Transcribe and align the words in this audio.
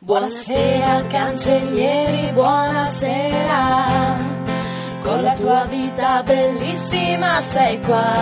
Buonasera 0.00 1.04
cancellieri, 1.06 2.32
buonasera. 2.32 4.16
Con 5.02 5.22
la 5.22 5.34
tua 5.34 5.64
vita 5.66 6.22
bellissima 6.24 7.40
sei 7.40 7.80
qua. 7.80 8.14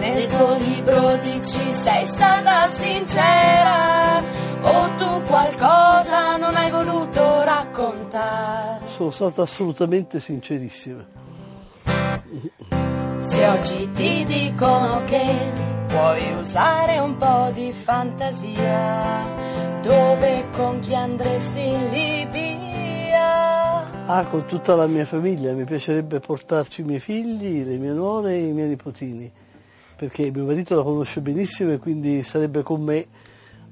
Nel 0.00 0.26
tuo 0.26 0.56
libro 0.58 1.16
dici 1.16 1.72
sei 1.72 2.06
stata 2.06 2.68
sincera 2.68 4.22
o 4.62 4.94
tu 4.96 5.22
qualcosa 5.22 6.36
non 6.36 6.54
hai 6.54 6.70
voluto 6.70 7.42
raccontare. 7.44 8.86
Sono 8.96 9.10
stata 9.10 9.42
assolutamente 9.42 10.20
sincerissima. 10.20 11.29
Oggi 13.52 13.90
ti 13.94 14.24
dicono 14.24 15.02
che 15.06 15.36
puoi 15.88 16.32
usare 16.34 16.98
un 16.98 17.16
po' 17.16 17.50
di 17.52 17.72
fantasia, 17.72 19.26
dove 19.82 20.44
con 20.52 20.78
chi 20.78 20.94
andresti 20.94 21.60
in 21.60 21.88
Libia? 21.90 23.26
Ah, 24.06 24.24
con 24.26 24.46
tutta 24.46 24.76
la 24.76 24.86
mia 24.86 25.04
famiglia, 25.04 25.52
mi 25.52 25.64
piacerebbe 25.64 26.20
portarci 26.20 26.82
i 26.82 26.84
miei 26.84 27.00
figli, 27.00 27.64
le 27.64 27.76
mie 27.76 27.90
nuore 27.90 28.34
e 28.34 28.46
i 28.46 28.52
miei 28.52 28.68
nipotini, 28.68 29.28
perché 29.96 30.30
mio 30.30 30.44
marito 30.44 30.76
la 30.76 30.84
conosce 30.84 31.20
benissimo 31.20 31.72
e 31.72 31.78
quindi 31.78 32.22
sarebbe 32.22 32.62
con 32.62 32.82
me 32.82 33.04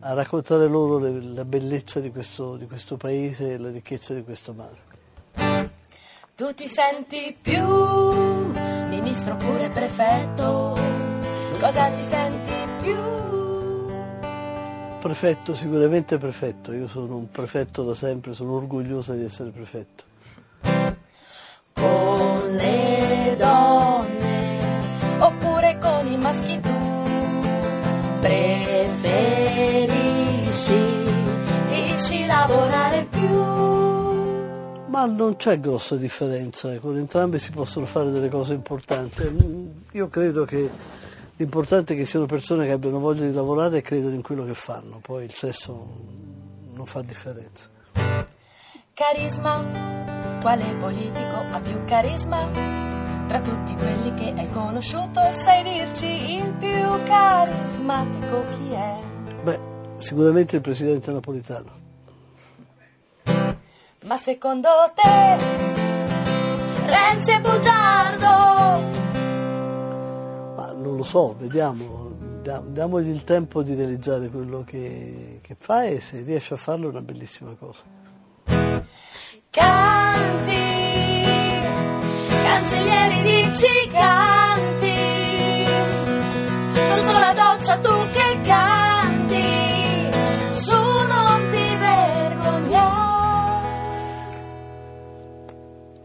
a 0.01 0.13
raccontare 0.13 0.67
loro 0.67 0.99
le- 0.99 1.23
la 1.23 1.45
bellezza 1.45 2.01
di 2.01 2.11
questo, 2.11 2.57
di 2.57 2.67
questo 2.67 2.97
paese 2.97 3.53
e 3.53 3.59
la 3.59 3.71
ricchezza 3.71 4.13
di 4.13 4.25
questo 4.25 4.53
mare. 4.53 5.77
Tu 6.35 6.53
ti 6.55 6.67
senti 6.67 7.37
più 7.41 8.08
ministro 9.29 9.35
oppure 9.35 9.69
prefetto? 9.69 10.79
Cosa 11.61 11.91
ti 11.91 12.03
senti 12.03 12.53
più? 12.83 12.97
Prefetto, 15.01 15.55
sicuramente 15.55 16.19
prefetto, 16.19 16.73
io 16.73 16.89
sono 16.89 17.17
un 17.17 17.31
prefetto 17.31 17.85
da 17.85 17.95
sempre, 17.95 18.33
sono 18.33 18.55
orgogliosa 18.55 19.15
di 19.15 19.25
essere 19.25 19.51
prefetto. 19.51 20.08
Ma 34.99 35.07
non 35.07 35.37
c'è 35.37 35.61
grossa 35.61 35.95
differenza, 35.95 36.77
con 36.81 36.99
entrambi 36.99 37.39
si 37.39 37.53
possono 37.53 37.87
fare 37.87 38.11
delle 38.11 38.29
cose 38.29 38.55
importanti. 38.55 39.87
Io 39.93 40.09
credo 40.09 40.45
che 40.45 40.69
l'importante 41.37 41.95
è 41.95 41.97
che 41.97 42.05
siano 42.05 42.27
persone 42.27 42.67
che 42.67 42.73
abbiano 42.73 42.99
voglia 42.99 43.25
di 43.25 43.33
lavorare 43.33 43.77
e 43.79 43.81
credono 43.81 44.17
in 44.17 44.23
quello 44.23 44.45
che 44.45 44.55
fanno, 44.55 44.99
poi 45.01 45.27
il 45.27 45.33
sesso 45.33 45.73
non 46.73 46.85
fa 46.85 47.03
differenza. 47.03 47.69
carisma 48.93 49.63
quale 50.41 50.65
politico 50.81 51.45
ha 51.53 51.61
più 51.61 51.85
carisma 51.85 52.51
tra 53.29 53.41
tutti 53.41 53.77
quelli 53.77 54.15
che 54.15 54.35
hai 54.37 54.51
conosciuto 54.51 55.21
sai 55.31 55.63
dirci 55.63 56.39
il 56.39 56.53
più 56.55 57.05
carismatico 57.05 58.45
chi 58.51 58.73
è 58.73 58.97
Beh, 59.45 59.61
sicuramente 59.99 60.57
il 60.57 60.63
presidente 60.63 61.13
napolitano. 61.13 61.88
Ma 64.05 64.17
secondo 64.17 64.69
te 64.95 65.37
Renzi 66.87 67.33
è 67.33 67.41
bugiardo? 67.41 68.27
Ma 70.57 70.73
non 70.73 70.97
lo 70.97 71.03
so, 71.03 71.35
vediamo, 71.37 72.13
diamogli 72.41 73.09
il 73.09 73.25
tempo 73.25 73.63
di 73.63 73.75
realizzare 73.75 74.29
quello 74.29 74.63
che, 74.65 75.41
che 75.43 75.57
fa 75.59 75.85
e 75.85 76.01
se 76.01 76.23
riesce 76.23 76.55
a 76.55 76.57
farlo 76.57 76.87
è 76.87 76.91
una 76.91 77.03
bellissima 77.03 77.55
cosa. 77.59 77.83
Canti, 79.51 80.55
cancellieri 82.45 83.23
dici 83.23 83.89
canti, 83.91 84.28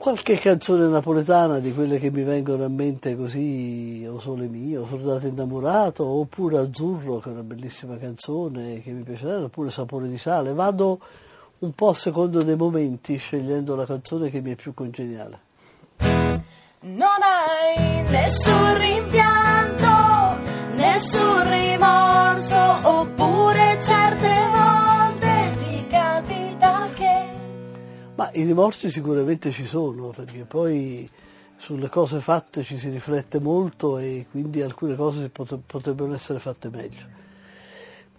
Qualche 0.03 0.37
canzone 0.37 0.87
napoletana 0.87 1.59
di 1.59 1.73
quelle 1.73 1.97
che 1.97 2.11
mi 2.11 2.23
vengono 2.23 2.65
a 2.65 2.67
mente 2.67 3.15
così, 3.15 4.05
O 4.05 4.19
Sole 4.19 4.47
Mio, 4.47 4.85
Soldato 4.85 5.27
Innamorato, 5.27 6.05
oppure 6.05 6.57
Azzurro, 6.57 7.19
che 7.19 7.29
è 7.29 7.31
una 7.31 7.41
bellissima 7.41 7.95
canzone 7.95 8.81
che 8.81 8.91
mi 8.91 9.03
piace, 9.03 9.27
oppure 9.27 9.71
Sapore 9.71 10.09
di 10.09 10.17
Sale. 10.17 10.51
Vado 10.51 10.99
un 11.59 11.71
po' 11.71 11.91
a 11.91 11.93
secondo 11.93 12.43
dei 12.43 12.57
momenti 12.57 13.15
scegliendo 13.15 13.75
la 13.75 13.85
canzone 13.85 14.29
che 14.29 14.41
mi 14.41 14.51
è 14.51 14.55
più 14.55 14.73
congeniale. 14.73 15.39
Non 16.81 17.19
hai 17.21 18.03
nessun 18.09 18.77
rimpianto, 18.77 19.42
Ma 28.15 28.29
i 28.33 28.43
rimorsi 28.43 28.91
sicuramente 28.91 29.51
ci 29.51 29.65
sono, 29.65 30.09
perché 30.09 30.45
poi 30.45 31.07
sulle 31.55 31.87
cose 31.89 32.19
fatte 32.19 32.63
ci 32.63 32.77
si 32.77 32.89
riflette 32.89 33.39
molto 33.39 33.97
e 33.97 34.27
quindi 34.29 34.61
alcune 34.61 34.95
cose 34.95 35.29
pot- 35.29 35.59
potrebbero 35.65 36.13
essere 36.13 36.39
fatte 36.39 36.69
meglio. 36.69 37.21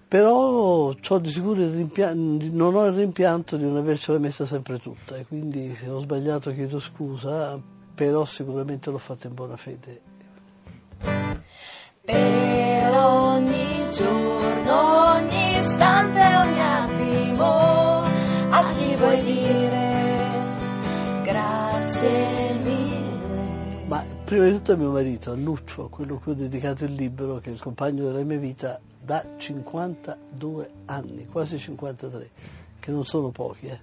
Però 0.09 0.95
ho 0.97 1.19
di 1.19 1.31
sicuro 1.31 1.61
non 1.61 2.75
ho 2.75 2.87
il 2.87 2.93
rimpianto 2.93 3.57
di 3.57 3.65
non 3.65 3.77
avercela 3.77 4.19
messa 4.19 4.47
sempre 4.47 4.79
tutta 4.79 5.17
e 5.17 5.27
quindi 5.27 5.75
se 5.75 5.89
ho 5.89 5.99
sbagliato 5.99 6.53
chiedo 6.53 6.79
scusa, 6.79 7.61
però 7.95 8.25
sicuramente 8.25 8.91
l'ho 8.91 8.99
fatta 8.99 9.27
in 9.27 9.35
buona 9.35 9.57
fede. 9.57 10.01
Per 12.05 12.95
ogni 12.95 13.91
giorno, 13.91 15.15
ogni 15.15 15.59
istante, 15.59 16.21
ogni 16.21 16.61
attimo, 16.61 18.03
a 18.51 18.71
chi 18.71 18.95
vuoi 18.97 19.23
dire 19.23 19.64
Prima 24.25 24.47
di 24.47 24.53
tutto 24.53 24.73
è 24.73 24.77
mio 24.77 24.91
marito, 24.91 25.33
Annuccio, 25.33 25.89
quello 25.89 26.15
a 26.15 26.19
cui 26.19 26.33
ho 26.33 26.35
dedicato 26.35 26.85
il 26.85 26.95
libro, 26.95 27.41
che 27.41 27.51
è 27.51 27.53
il 27.53 27.61
compagno 27.61 28.05
della 28.05 28.25
mia 28.25 28.39
vita 28.39 28.81
da 28.99 29.23
52 29.37 30.71
anni, 30.87 31.27
quasi 31.27 31.59
53, 31.59 32.31
che 32.81 32.91
non 32.91 33.05
sono 33.05 33.29
pochi. 33.29 33.67
Eh. 33.67 33.81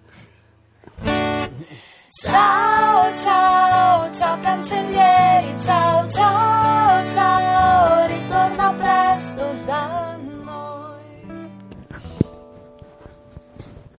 Ciao, 2.09 3.15
ciao, 3.15 4.11
ciao 4.13 4.39
cancellieri, 4.41 5.59
ciao, 5.59 6.09
ciao. 6.09 6.90